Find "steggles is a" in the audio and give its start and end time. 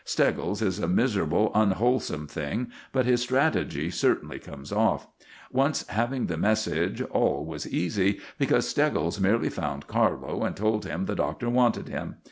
0.03-0.87